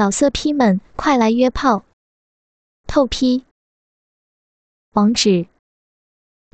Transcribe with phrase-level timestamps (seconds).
[0.00, 1.84] 老色批们，快来约炮！
[2.86, 3.44] 透批。
[4.92, 5.46] 网址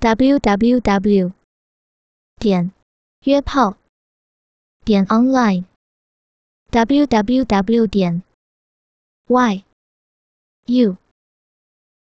[0.00, 1.32] ：w w w
[2.40, 2.72] 点
[3.20, 3.76] 约炮
[4.84, 5.64] 点 online
[6.70, 8.24] w w w 点
[9.28, 9.64] y
[10.64, 10.96] u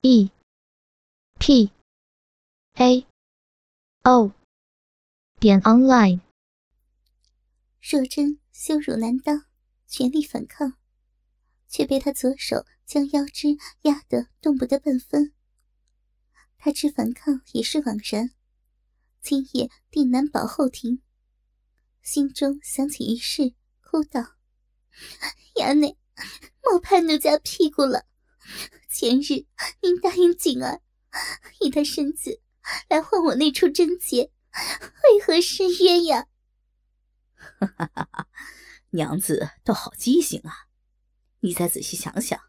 [0.00, 0.30] e
[1.38, 1.70] p
[2.76, 3.06] a
[4.04, 4.32] o
[5.38, 6.20] 点 online。
[7.82, 9.44] 若真羞辱难当，
[9.86, 10.78] 全力反抗。
[11.74, 15.34] 却被他左手将腰肢压得动不得半分。
[16.56, 18.30] 他知反抗也是枉然，
[19.20, 21.02] 今夜定难保后庭。
[22.00, 24.36] 心中想起一事，哭道
[25.58, 25.98] ：“衙内，
[26.62, 28.06] 莫拍奴家屁股了。
[28.88, 29.44] 前日
[29.80, 30.80] 您答应锦儿，
[31.58, 32.40] 以他身子
[32.88, 36.28] 来换我那处贞洁，为何失约呀？”
[37.34, 38.28] 哈哈哈哈
[38.90, 40.68] 娘子倒好记性啊！
[41.44, 42.40] 你再仔细想想，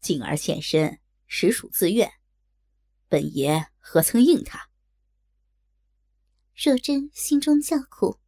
[0.00, 2.12] 静儿现身实属自愿，
[3.08, 4.70] 本爷何曾应她？
[6.54, 8.20] 若真心中叫苦。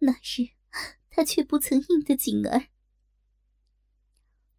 [0.00, 0.50] 那日
[1.08, 2.66] 他却不曾应的景儿，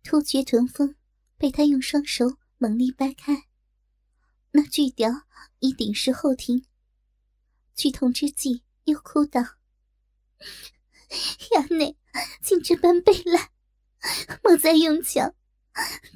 [0.01, 0.95] 突厥臀峰
[1.37, 3.49] 被他用双手猛力掰开，
[4.51, 5.09] 那巨屌
[5.59, 6.65] 已顶是后庭，
[7.75, 9.41] 剧痛之际又哭道
[11.51, 11.97] ：“衙内，
[12.41, 13.49] 竟这般被烂！”
[14.43, 15.33] 莫再用强，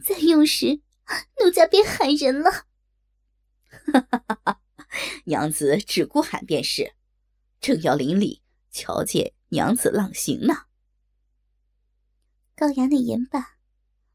[0.03, 0.81] 再用时，
[1.43, 2.51] 奴家便喊人了。
[3.69, 4.61] 哈哈哈哈
[5.25, 6.93] 娘子只顾喊便是，
[7.59, 10.65] 正要临礼瞧见娘子浪行呢。
[12.55, 13.57] 高衙内言罢，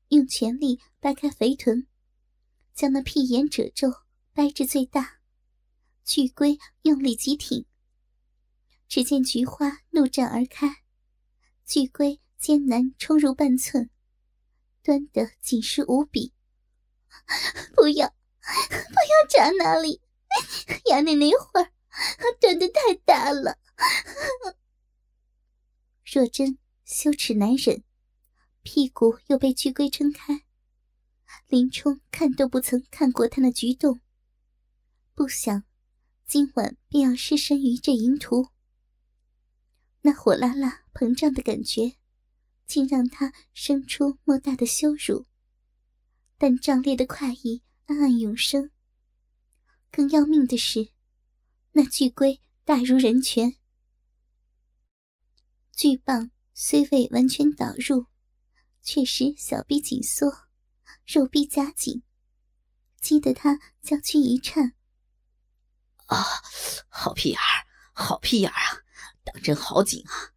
[0.09, 1.87] 用全力掰开肥臀，
[2.75, 5.21] 将那屁眼褶皱掰至最大，
[6.05, 7.65] 巨龟用力急挺。
[8.89, 10.83] 只见菊花怒绽而开，
[11.65, 12.22] 巨龟。
[12.43, 13.89] 艰难冲入半寸，
[14.83, 16.33] 端得紧实无比。
[17.77, 18.13] 不要，不
[18.43, 20.01] 要扎那里！
[20.87, 21.71] 衙内那会儿
[22.41, 23.61] 端的太大了。
[26.05, 27.85] 若真羞耻难忍，
[28.63, 30.43] 屁股又被巨龟撑开，
[31.47, 34.01] 林冲看都不曾看过他那举动，
[35.15, 35.63] 不想
[36.27, 38.49] 今晚便要失身于这淫徒。
[40.01, 42.02] 那火辣辣膨胀的感觉。
[42.67, 45.27] 竟让他生出莫大的羞辱，
[46.39, 48.71] 但壮烈的快意暗暗涌生。
[49.91, 50.91] 更要命的是，
[51.73, 53.57] 那巨龟大如人拳，
[55.73, 58.07] 巨棒虽未完全导入，
[58.83, 60.49] 却使小臂紧缩，
[61.07, 62.03] 肉臂夹紧，
[63.01, 64.75] 激得他娇躯一颤。
[66.07, 66.25] 啊，
[66.89, 68.83] 好屁眼儿，好屁眼儿啊，
[69.25, 70.33] 当真好紧啊！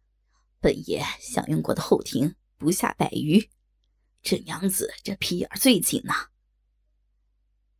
[0.66, 3.48] 本爷享用过的后庭不下百余，
[4.20, 6.12] 这娘子这屁眼最紧呐。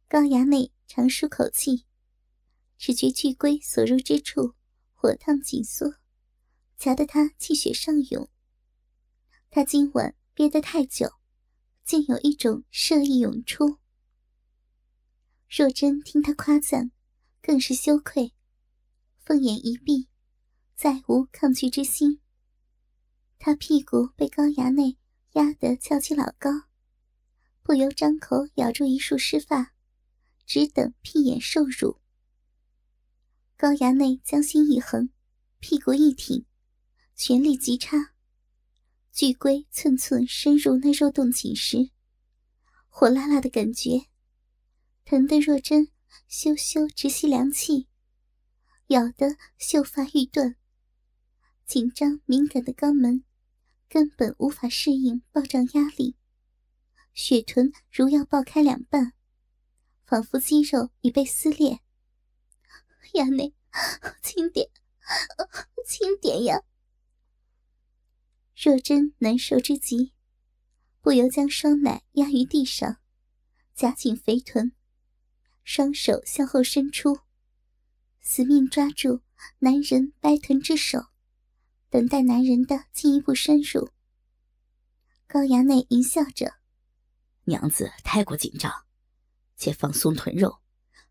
[0.06, 1.84] 高衙内长舒口气，
[2.78, 4.54] 只觉巨龟所入之处
[4.94, 5.96] 火烫紧缩，
[6.78, 8.30] 夹得他气血上涌。
[9.50, 11.10] 他今晚憋得太久，
[11.84, 13.78] 竟有一种射意涌出。
[15.48, 16.92] 若真听他夸赞，
[17.42, 18.32] 更是羞愧，
[19.24, 20.06] 凤眼一闭，
[20.76, 22.20] 再无抗拒之心。
[23.46, 24.98] 他屁股被高衙内
[25.34, 26.50] 压得翘起老高，
[27.62, 29.72] 不由张口咬住一束湿发，
[30.44, 32.00] 只等屁眼受辱。
[33.56, 35.10] 高衙内将心一横，
[35.60, 36.44] 屁股一挺，
[37.14, 38.14] 全力急插，
[39.12, 41.92] 巨龟寸寸深入那肉洞紧实，
[42.88, 44.08] 火辣辣的感觉，
[45.04, 45.92] 疼得若真
[46.26, 47.86] 羞羞直吸凉气，
[48.88, 50.56] 咬得秀发欲断，
[51.64, 53.22] 紧张敏感的肛门。
[53.88, 56.16] 根本无法适应暴胀压力，
[57.14, 59.12] 血臀如要爆开两半，
[60.04, 61.80] 仿佛肌肉已被撕裂。
[63.14, 63.54] 衙内，
[64.22, 64.68] 轻点，
[65.86, 66.62] 轻点呀！
[68.54, 70.12] 若真难受之极，
[71.00, 72.98] 不由将双奶压于地上，
[73.74, 74.72] 夹紧肥臀，
[75.62, 77.20] 双手向后伸出，
[78.20, 79.22] 死命抓住
[79.60, 81.06] 男人掰臀之手。
[81.96, 83.88] 等待男人的进一步深入。
[85.26, 86.56] 高衙内淫笑着
[87.48, 88.70] ：“娘子太过紧张，
[89.56, 90.58] 且放松臀肉，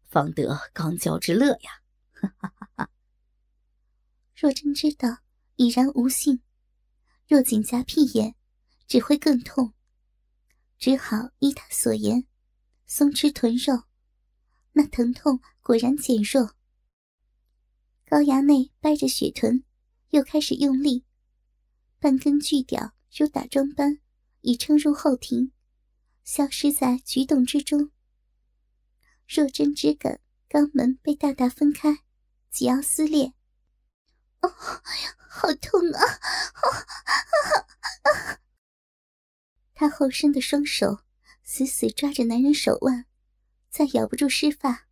[0.03, 1.81] 方得刚交之乐呀！”
[2.13, 2.89] 哈哈哈哈
[4.35, 5.23] 若真知道
[5.55, 6.43] 已然无幸，
[7.27, 8.35] 若紧夹屁眼，
[8.87, 9.73] 只会更痛，
[10.77, 12.27] 只好依他所言，
[12.85, 13.85] 松弛臀肉。
[14.73, 16.53] 那疼痛果然减弱。
[18.05, 19.63] 高衙内掰着雪臀。
[20.15, 21.03] 又开始用力，
[21.99, 23.99] 半根巨屌如打桩般
[24.39, 25.51] 已撑入后庭，
[26.23, 27.91] 消失在菊洞之中。
[29.27, 32.05] 若真只感肛门被大大分开，
[32.49, 33.33] 即要撕裂。
[34.39, 34.47] 哦，
[35.27, 35.99] 好痛啊！
[39.75, 40.99] 他后伸的双手
[41.43, 43.05] 死死抓着男人手腕，
[43.69, 44.87] 再咬不住湿发，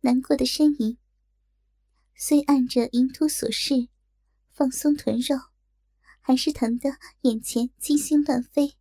[0.00, 0.98] 难过的呻吟。
[2.16, 3.88] 虽按着淫徒所示
[4.54, 5.36] 放松臀肉，
[6.20, 8.76] 还是疼得眼前金星乱飞，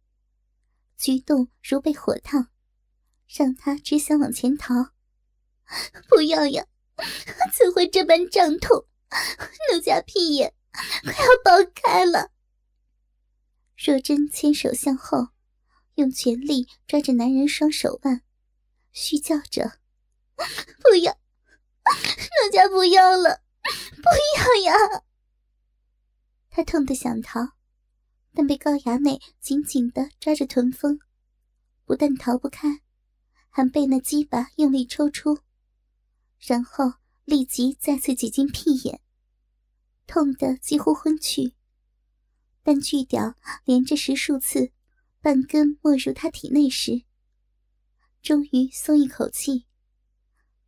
[0.95, 2.49] 举动如被火烫，
[3.27, 4.91] 让他只想往前逃。
[6.07, 6.67] 不要呀！
[7.57, 8.85] 怎会这般胀痛？
[9.73, 10.53] 奴家屁眼
[11.03, 12.29] 快要爆开了。
[13.75, 15.29] 若真牵手向后，
[15.95, 18.21] 用全力抓着男人双手腕，
[18.91, 19.79] 虚叫着
[20.37, 23.41] ：“不要，奴家不要了，
[23.95, 25.03] 不要呀！”
[26.55, 27.39] 他痛得想逃，
[28.31, 30.99] 但被高衙内紧紧的抓着臀峰，
[31.83, 32.83] 不但逃不开，
[33.49, 35.39] 还被那鸡巴用力抽出。
[36.37, 36.93] 然后
[37.25, 39.01] 立即再次挤进屁眼，
[40.05, 41.55] 痛得几乎昏去。
[42.61, 43.33] 但巨屌
[43.65, 44.71] 连着十数次，
[45.21, 47.01] 半根没入他体内时，
[48.21, 49.65] 终于松一口气，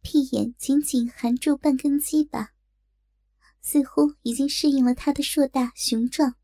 [0.01, 2.54] 屁眼紧紧含住半根鸡巴，
[3.65, 6.35] 似乎已经适应了他的硕大雄壮。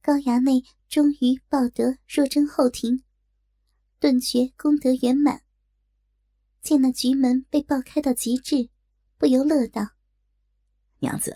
[0.00, 3.02] 高衙内终于抱得若真后庭，
[3.98, 5.42] 顿觉功德圆满。
[6.60, 8.70] 见那局门被爆开到极致，
[9.18, 9.82] 不由乐道
[11.02, 11.34] ：“娘子，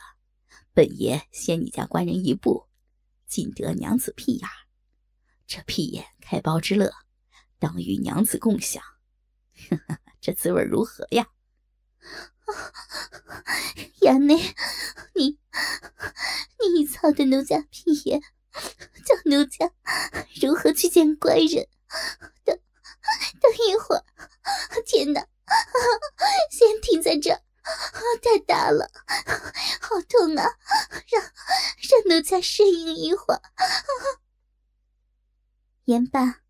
[0.72, 2.68] 本爷先你家官人一步，
[3.26, 4.48] 尽得娘子屁眼
[5.48, 6.92] 这屁眼开包之乐，
[7.58, 8.80] 当与娘子共享。
[10.22, 11.26] 这滋味如何呀？”
[14.02, 14.36] 衙内，
[15.14, 15.38] 你
[16.74, 18.20] 你操的奴家屁眼，
[19.04, 19.70] 叫奴家
[20.40, 21.66] 如何去见官人？
[22.44, 22.58] 等
[23.40, 24.04] 等一会儿。
[24.84, 25.26] 天哪！
[26.50, 27.30] 先停在这，
[28.22, 28.90] 太大了，
[29.80, 30.44] 好痛啊！
[31.10, 33.40] 让让奴家适应一会儿。
[35.84, 36.40] 言罢，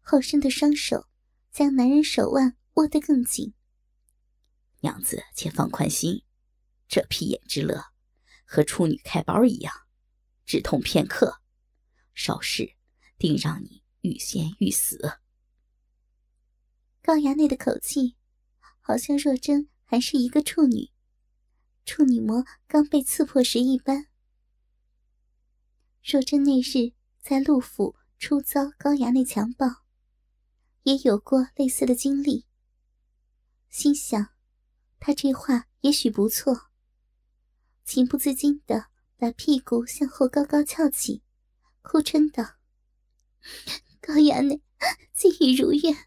[0.00, 1.06] 后伸的双手
[1.52, 3.54] 将男人手腕握得更紧。
[4.82, 6.22] 娘子，且放宽心，
[6.88, 7.86] 这屁眼之乐
[8.44, 9.72] 和处女开包一样，
[10.44, 11.40] 只痛片刻，
[12.14, 12.74] 稍事
[13.16, 15.18] 定让你欲仙欲死。
[17.00, 18.16] 高衙内的口气，
[18.80, 20.90] 好像若真还是一个处女，
[21.84, 24.08] 处女膜刚被刺破时一般。
[26.02, 29.84] 若真那日在陆府初遭高衙内强暴，
[30.82, 32.46] 也有过类似的经历。
[33.68, 34.31] 心想，
[35.04, 36.70] 他这话也许不错，
[37.84, 41.24] 情不自禁的把屁股向后高高翘起，
[41.82, 42.54] 哭嗔道
[44.00, 44.62] ：“高衙内，
[45.12, 46.06] 今已如愿。”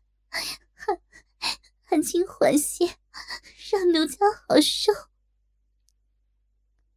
[1.83, 2.86] 赶紧缓些，
[3.69, 4.94] 让奴家好受。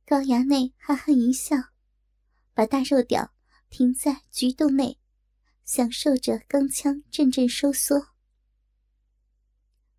[0.07, 1.57] 高衙内哈哈一笑，
[2.55, 3.35] 把大肉屌
[3.69, 5.01] 停在菊洞内，
[5.65, 8.11] 享受着钢枪阵阵收缩。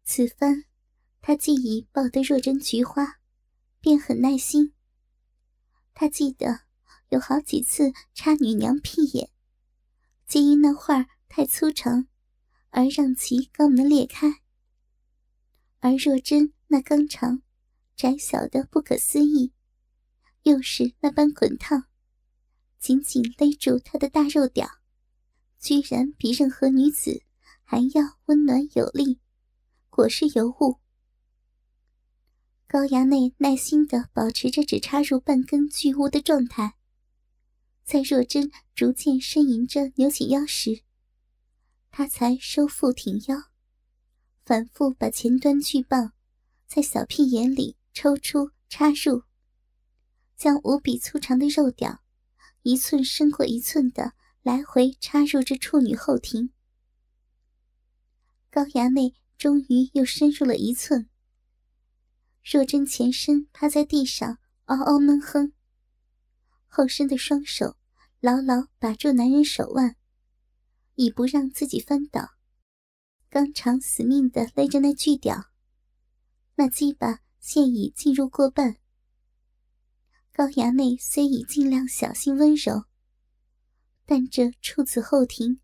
[0.05, 0.63] 此番，
[1.21, 3.19] 他既已抱得若真菊花，
[3.80, 4.74] 便很耐心。
[5.94, 6.62] 他记得
[7.10, 9.30] 有好几次插女娘屁眼，
[10.25, 12.07] 皆因那画太粗长，
[12.69, 14.42] 而让其肛门裂开。
[15.80, 17.42] 而若真那肛肠
[17.95, 19.54] 窄小的不可思议，
[20.44, 21.85] 又是那般滚烫，
[22.80, 24.69] 紧紧勒住他的大肉屌，
[25.59, 27.23] 居然比任何女子
[27.64, 29.19] 还要温暖有力，
[29.90, 30.80] 果是尤物。
[32.71, 36.76] 高衙内耐心的保持着只插入半根巨物的状态，
[37.83, 40.83] 在若真逐渐呻吟着扭起腰时，
[41.90, 43.45] 他才收腹挺腰。
[44.45, 46.14] 反复把前端巨棒
[46.68, 49.23] 在小屁眼里抽出插入，
[50.38, 52.02] 将无比粗长的肉屌
[52.61, 56.52] 一寸深过一寸的来回插入这处女后庭。
[58.52, 61.09] 高衙内终于又深入了一寸。
[62.51, 65.53] 若真前身趴在地上嗷嗷闷哼，
[66.65, 67.77] 后身的双手
[68.19, 69.95] 牢牢把住男人手腕，
[70.95, 72.31] 以不让自己翻倒。
[73.29, 75.51] 刚长死命的勒着那巨屌，
[76.56, 78.77] 那鸡巴现已进入过半。
[80.33, 82.85] 高衙内虽已尽量小心温柔，
[84.07, 85.61] 但这处子后庭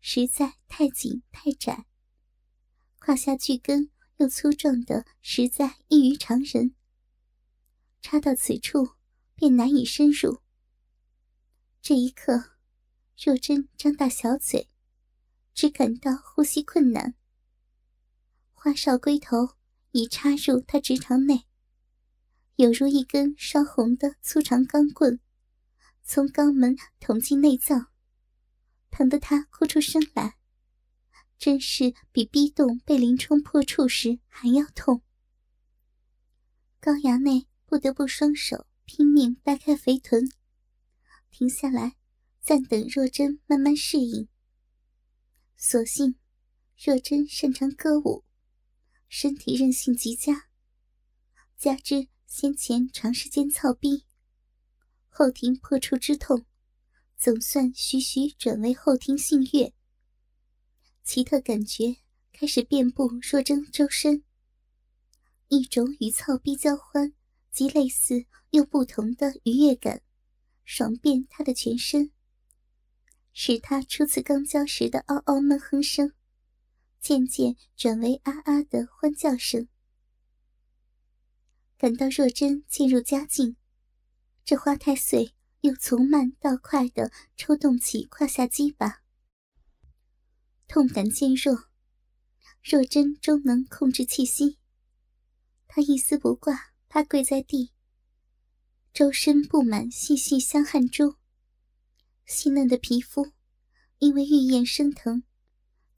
[0.00, 1.86] 实在太紧太窄，
[2.98, 6.74] 胯下巨根又粗壮的实在异于常人，
[8.00, 8.92] 插到此处
[9.34, 10.40] 便难以深入。
[11.82, 12.52] 这一刻，
[13.22, 14.70] 若真张大小嘴，
[15.52, 17.14] 只感到呼吸困难。
[18.54, 19.56] 花哨龟头
[19.92, 21.46] 已插入他直肠内，
[22.56, 25.20] 有如一根烧红的粗长钢棍，
[26.02, 27.88] 从肛门捅进内脏，
[28.90, 30.36] 疼得他哭出声来。
[31.46, 35.02] 真是比逼洞被林冲破处时还要痛。
[36.80, 40.28] 高衙内不得不双手拼命掰开肥臀，
[41.30, 41.94] 停下来
[42.40, 44.26] 暂等若真慢慢适应。
[45.56, 46.16] 所幸
[46.84, 48.24] 若真擅长歌舞，
[49.08, 50.48] 身体韧性极佳，
[51.56, 54.04] 加之先前长时间操逼，
[55.06, 56.44] 后庭破处之痛，
[57.16, 59.75] 总算徐徐转为后庭性悦。
[61.06, 61.98] 奇特感觉
[62.32, 64.24] 开始遍布若真周身，
[65.46, 67.14] 一种与操逼交欢、
[67.52, 70.02] 极类似又不同的愉悦感，
[70.64, 72.10] 爽遍他的全身，
[73.32, 76.12] 使他初次刚交时的嗷嗷闷哼声，
[77.00, 79.68] 渐渐转为啊啊的欢叫声。
[81.78, 83.56] 感到若真渐入佳境，
[84.44, 89.04] 这花太岁又从慢到快的抽动起胯下鸡巴。
[90.68, 91.68] 痛感渐弱，
[92.62, 94.58] 若真终能控制气息。
[95.68, 97.70] 他一丝不挂，趴跪在地，
[98.92, 101.16] 周身布满细细香汗珠，
[102.24, 103.32] 细嫩的皮肤
[103.98, 105.22] 因为玉燕升腾，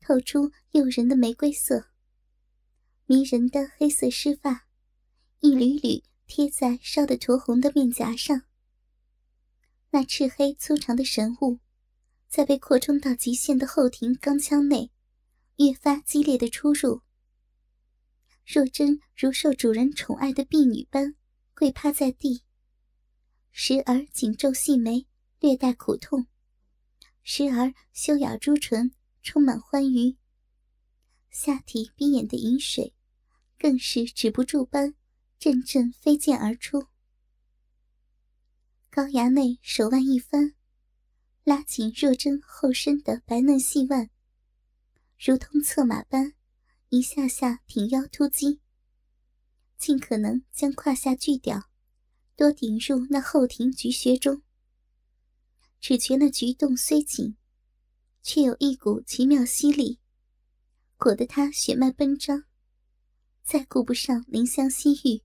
[0.01, 1.91] 透出诱人的玫瑰色。
[3.07, 4.67] 迷人的黑色湿发，
[5.41, 8.43] 一缕缕贴在烧得酡红的面颊上。
[9.91, 11.61] 那赤黑粗长的神物。
[12.29, 14.91] 在被扩充到极限的后庭钢腔内，
[15.57, 17.01] 越发激烈的出入。
[18.47, 21.15] 若真如受主人宠爱的婢女般
[21.55, 22.43] 跪趴在地，
[23.51, 25.07] 时而紧皱细眉，
[25.41, 26.27] 略带苦痛；
[27.23, 28.93] 时而修咬朱唇，
[29.23, 30.17] 充满欢愉。
[31.31, 32.95] 下体逼眼的饮水，
[33.59, 34.95] 更是止不住般
[35.39, 36.87] 阵阵飞溅而出。
[38.91, 40.58] 高衙内手腕一翻。
[41.49, 44.11] 拉紧若真后身的白嫩细腕，
[45.19, 46.35] 如同策马般，
[46.91, 48.61] 一下下挺腰突击，
[49.79, 51.71] 尽可能将胯下锯掉，
[52.37, 54.43] 多顶入那后庭菊穴中。
[55.81, 57.39] 只觉那菊洞虽紧，
[58.23, 60.01] 却有一股奇妙吸力，
[60.99, 62.45] 裹得他血脉奔张，
[63.43, 65.23] 再顾不上怜香惜玉，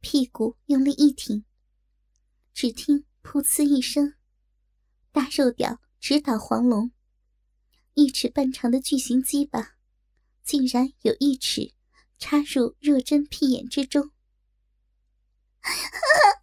[0.00, 1.44] 屁股用力一挺，
[2.54, 4.14] 只听“噗呲”一声。
[5.12, 6.90] 大肉屌直捣黄龙，
[7.92, 9.76] 一尺半长的巨型鸡巴，
[10.42, 11.74] 竟然有一尺
[12.18, 14.10] 插入若真屁眼之中。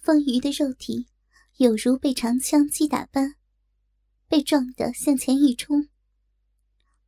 [0.00, 1.08] 风鱼的肉体
[1.58, 3.36] 有如被长枪击打般，
[4.26, 5.90] 被撞得向前一冲，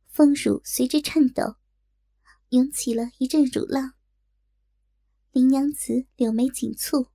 [0.07, 1.55] 丰乳随之颤抖，
[2.49, 3.95] 涌起了一阵乳浪。
[5.31, 7.09] 林娘子柳眉紧蹙，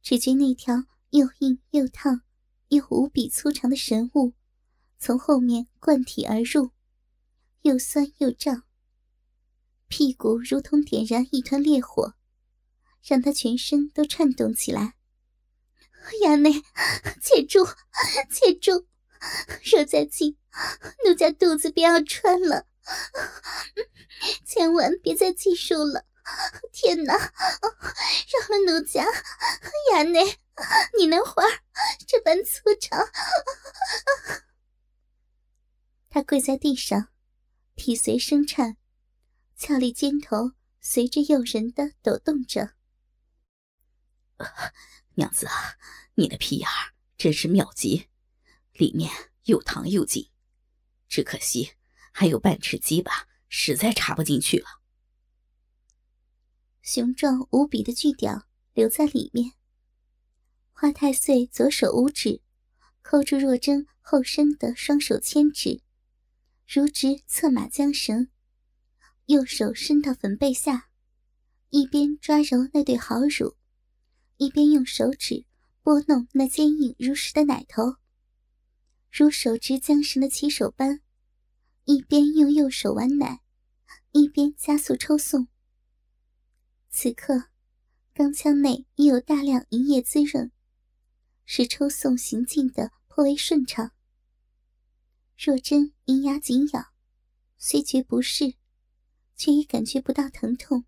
[0.00, 0.86] 只觉那条。
[1.12, 2.22] 又硬又烫，
[2.68, 4.32] 又无比粗长的神物，
[4.98, 6.70] 从后面贯体而入，
[7.60, 8.62] 又酸又胀。
[9.88, 12.14] 屁股如同点燃一团烈火，
[13.04, 14.94] 让他全身都颤动起来。
[16.22, 16.50] 亚内，
[17.20, 17.66] 且住，
[18.30, 18.86] 且住！
[19.70, 20.38] 若再进，
[21.04, 22.66] 奴家肚子便要穿了，
[24.46, 26.06] 千万别再计数了！
[26.72, 29.04] 天哪，饶了奴家！
[29.92, 30.38] 衙内。
[30.98, 31.42] 你那花
[32.06, 33.08] 这般粗长，
[36.10, 37.08] 他跪在地上，
[37.74, 38.76] 体随声颤，
[39.56, 42.74] 俏丽肩头随着诱人的抖动着。
[45.14, 45.78] 娘子啊，
[46.14, 46.68] 你的屁眼
[47.16, 48.10] 真是妙极，
[48.72, 49.10] 里面
[49.44, 50.30] 又烫又紧，
[51.08, 51.72] 只可惜
[52.12, 54.81] 还有半尺鸡巴，实在插不进去了。
[56.82, 59.52] 雄壮无比的巨屌留在里面。
[60.72, 62.42] 花太岁左手五指
[63.02, 65.80] 扣住若真后身的双手牵指，
[66.66, 68.26] 如执策马缰绳；
[69.26, 70.88] 右手伸到粉背下，
[71.70, 73.56] 一边抓揉那对好乳，
[74.38, 75.44] 一边用手指
[75.82, 77.94] 拨弄那坚硬如石的奶头，
[79.12, 81.00] 如手执缰绳的骑手般，
[81.84, 83.40] 一边用右手玩奶，
[84.10, 85.46] 一边加速抽送。
[86.92, 87.48] 此刻，
[88.14, 90.52] 钢枪内已有大量银液滋润。
[91.44, 93.92] 使抽送行进的颇为顺畅。
[95.36, 96.92] 若真银牙紧咬，
[97.58, 98.54] 虽觉不适，
[99.36, 100.84] 却也感觉不到疼痛。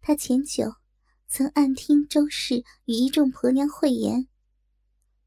[0.00, 0.76] 他前久
[1.26, 4.28] 曾暗听周氏与一众婆娘会言，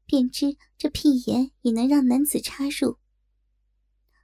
[0.06, 2.98] 便知这屁眼也能让男子插入。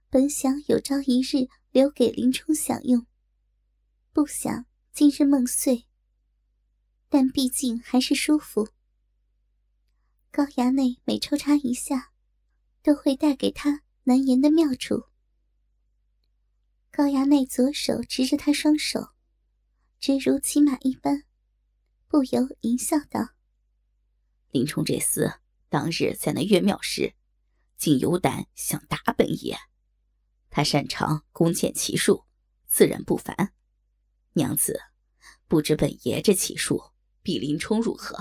[0.08, 3.06] 本想有朝一日留给林冲享用，
[4.12, 4.66] 不想
[4.98, 5.84] 今日梦碎。
[7.10, 8.70] 但毕竟还是舒服。
[10.30, 12.12] 高衙内每抽插一下，
[12.82, 15.04] 都会带给他难言的妙处。
[16.90, 19.10] 高衙内左手执着他双手，
[20.00, 21.24] 直如骑马一般，
[22.08, 23.34] 不由淫笑道
[24.50, 27.14] ：“林冲这厮。”当日在那岳庙时，
[27.76, 29.58] 竟有胆想打本爷。
[30.48, 32.24] 他擅长弓箭骑术，
[32.66, 33.52] 自然不凡。
[34.36, 34.78] 娘子，
[35.48, 38.18] 不知本爷这骑术比林冲如何？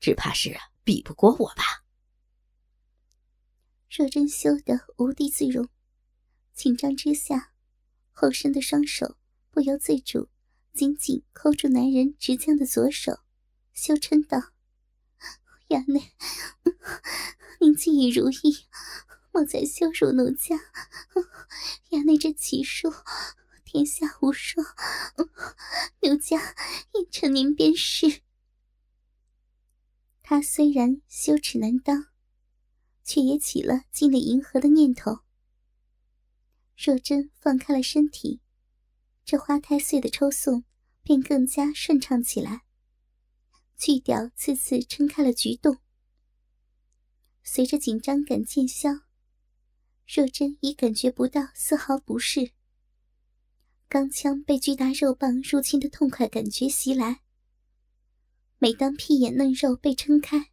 [0.00, 1.84] 只怕是比不过我吧。
[3.88, 5.68] 若真羞得无地自容，
[6.52, 7.52] 紧张之下，
[8.10, 9.18] 后生的双手
[9.52, 10.28] 不由自主
[10.72, 13.20] 紧紧扣住男人直将的左手，
[13.72, 14.50] 羞嗔道。
[15.68, 16.12] 衙内，
[17.60, 18.66] 您既已如意，
[19.30, 20.56] 莫再羞辱奴家。
[21.90, 22.92] 衙内这奇术，
[23.72, 24.66] 天下无双，
[26.00, 26.56] 奴家
[26.92, 28.22] 应承您便是。
[30.24, 32.08] 他虽然羞耻难当，
[33.04, 35.20] 却也起了尽力迎合的念头。
[36.76, 38.40] 若真放开了身体，
[39.24, 40.64] 这花太岁的抽送
[41.04, 42.62] 便更加顺畅起来。
[43.76, 45.78] 巨屌次次撑开了局洞，
[47.44, 48.90] 随着紧张感渐消，
[50.08, 52.50] 若真已感觉不到丝毫不适。
[53.90, 57.22] 钢枪被巨大肉棒入侵的痛快感觉袭来。
[58.58, 60.52] 每当屁眼嫩肉被撑开，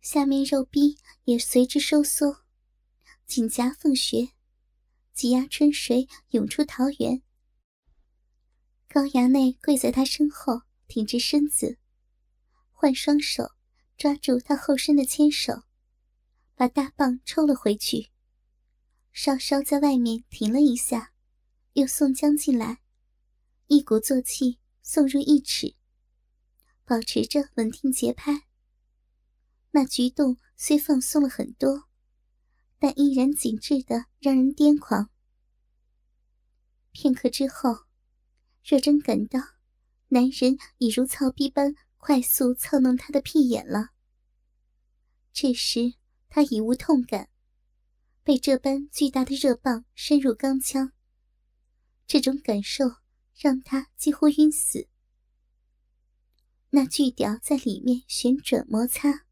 [0.00, 2.44] 下面肉壁也随之收缩，
[3.26, 4.28] 紧夹缝穴，
[5.12, 7.20] 挤压春水涌出桃源。
[8.86, 11.78] 高衙内跪在他身后，挺直身子。
[12.70, 13.50] 换双手
[13.96, 15.64] 抓住他后身的牵手，
[16.54, 18.10] 把大棒抽了回去。
[19.12, 21.12] 稍稍在外面停了一下，
[21.78, 22.80] 又送将进来，
[23.68, 25.76] 一鼓作气送入一尺，
[26.84, 28.46] 保持着稳定节拍。
[29.70, 31.84] 那举动虽放松了很多，
[32.78, 35.10] 但依然紧致的让人癫狂。
[36.90, 37.84] 片刻之后，
[38.64, 39.38] 若真感到
[40.08, 41.74] 男人已如草逼般。
[42.00, 43.88] 快速操弄他的屁眼了。
[45.32, 45.94] 这时
[46.28, 47.28] 他已无痛感，
[48.22, 50.92] 被这般巨大的热棒深入钢腔，
[52.08, 52.86] 这种感受
[53.36, 54.88] 让他几乎晕死。
[56.70, 59.26] 那巨屌在里面旋转摩擦，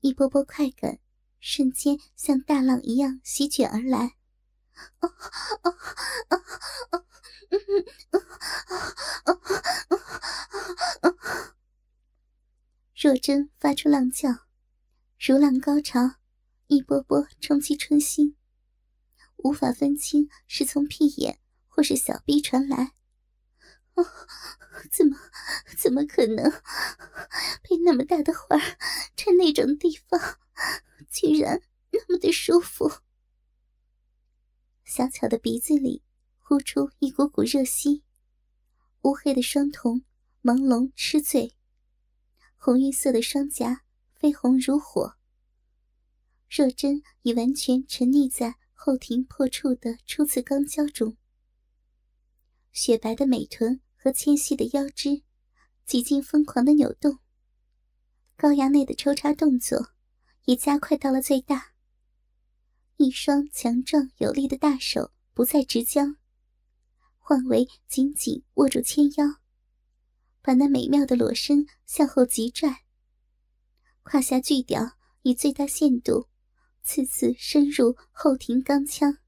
[0.00, 1.00] 一波波快感
[1.40, 4.14] 瞬间像大浪一样席卷而来。
[12.94, 14.46] 若真发出浪叫，
[15.18, 15.98] 如浪高潮，
[16.68, 18.36] 一波波冲击春心，
[19.38, 21.40] 无法分清是从屁眼
[21.78, 22.94] 或是小臂传来。
[23.94, 24.04] 哦，
[24.90, 25.16] 怎么
[25.76, 26.50] 怎么可能？
[27.62, 28.58] 被那么大的花
[29.14, 30.40] 在那种地方，
[31.08, 31.62] 居然
[31.92, 32.90] 那么的舒服。
[34.84, 36.02] 小巧的鼻子里
[36.38, 38.02] 呼出一股股热息，
[39.02, 40.04] 乌黑的双瞳
[40.42, 41.54] 朦胧痴醉。
[42.56, 43.82] 红玉色的双颊
[44.18, 45.14] 绯红如火。
[46.50, 51.16] 若真已完全沉溺在后庭破处的初次刚交中，
[52.72, 55.22] 雪白的美臀和纤细的腰肢
[55.84, 57.18] 几近疯狂的扭动，
[58.36, 59.92] 高衙内的抽插动作
[60.44, 61.72] 也加快到了最大。
[62.96, 66.16] 一双强壮有力的大手不再直僵，
[67.18, 69.40] 换为紧紧握住纤腰。
[70.40, 72.84] 把那美妙的裸身向后急拽，
[74.02, 76.28] 胯下巨屌以最大限度
[76.82, 79.18] 次次深入后庭钢腔，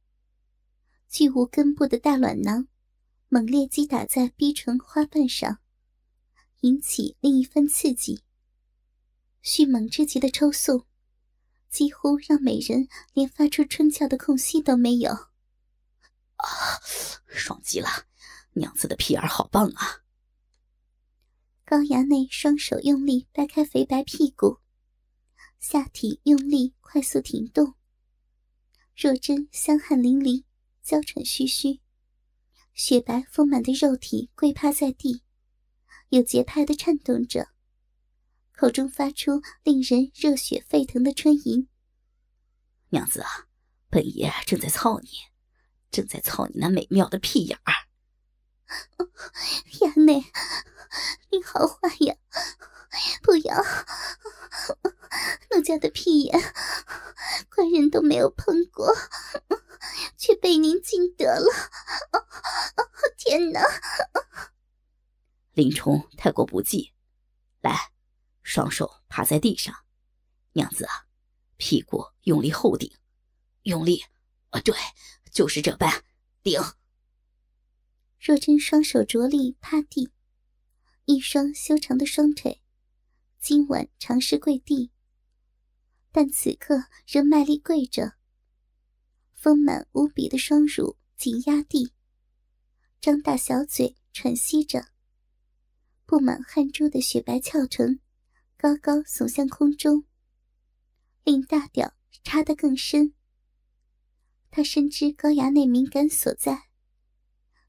[1.09, 2.69] 巨无根部的大卵囊
[3.33, 5.61] 猛烈击打在逼唇花瓣上，
[6.63, 8.25] 引起另一番刺激。
[9.41, 10.85] 迅猛之极的抽搐，
[11.69, 15.13] 几乎让美人连发出春叫的空隙都没有。
[15.13, 16.49] 啊，
[17.29, 17.89] 爽极了！
[18.55, 20.03] 娘子的屁眼好棒啊！
[21.65, 24.59] 高衙内双手用力掰开肥白屁股，
[25.61, 27.75] 下体用力快速停动。
[28.97, 30.43] 若真香汗淋漓，
[30.83, 31.81] 娇喘吁吁，
[32.83, 35.23] 雪白丰满的肉体跪趴在地，
[36.09, 37.49] 有节拍的颤动着，
[38.57, 41.69] 口中发出令人热血沸腾的春吟
[42.89, 43.49] ：“娘子啊，
[43.91, 45.11] 本爷正在操你，
[45.91, 47.75] 正在操你那美妙的屁眼儿。
[49.85, 50.23] ”亚内，
[51.45, 52.17] 好坏呀！
[53.23, 53.63] 不要，
[55.51, 56.55] 奴家的屁眼，
[57.55, 58.97] 官人都没有碰过，
[60.17, 61.53] 却被您尽得了。
[63.17, 63.61] 天哪！
[65.53, 66.95] 林冲太过不济，
[67.61, 67.93] 来，
[68.43, 69.73] 双手趴在地上，
[70.55, 71.07] 娘子啊，
[71.57, 72.93] 屁股用力后顶，
[73.63, 74.03] 用力，
[74.49, 74.75] 啊，对，
[75.31, 76.03] 就是这般
[76.43, 76.61] 顶。
[78.19, 80.11] 若真双手着力趴地，
[81.05, 82.61] 一双修长的双腿，
[83.39, 84.91] 今晚尝试跪地，
[86.11, 88.15] 但此刻仍卖力跪着。
[89.33, 91.93] 丰满无比的双乳紧压地，
[93.01, 94.89] 张大小嘴喘息着，
[96.05, 98.01] 布满汗珠的雪白翘臀
[98.61, 100.05] 高高耸向空中，
[101.25, 103.15] 令大屌插得更深。
[104.51, 106.69] 他深知高衙内敏感所在。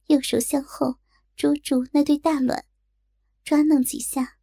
[0.07, 0.99] 右手向后
[1.37, 2.65] 捉住那对大卵，
[3.45, 4.37] 抓弄几下，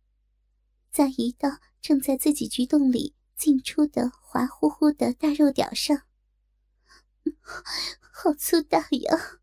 [0.90, 6.04] 再移到正在自己菊洞里进出的滑乎乎的大肉屌上。
[8.00, 9.40] 好粗大呀！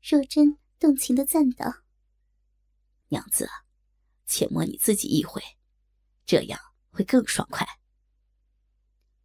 [0.00, 1.82] 若真动情的赞道
[3.08, 3.46] ：“娘子，
[4.24, 5.42] 且摸你自己一回，
[6.28, 6.60] 这样
[6.92, 7.66] 会更爽快。”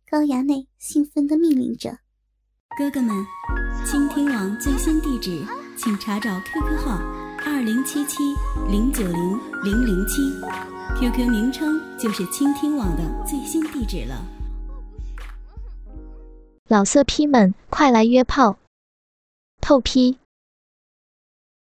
[0.10, 2.00] 高衙内兴奋的命令着
[2.80, 3.26] ：“哥哥们，
[3.86, 7.00] 倾听网最新地址。”请查找 QQ 号
[7.44, 8.18] 二零七七
[8.70, 10.22] 零九零零零七
[10.96, 14.24] ，QQ 名称就是倾听网的最新地址了。
[16.68, 18.60] 老色批们，快来约炮！
[19.62, 20.20] 透批。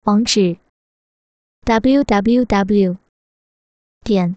[0.02, 0.58] 网址
[1.64, 2.96] ：w w w.
[4.02, 4.36] 点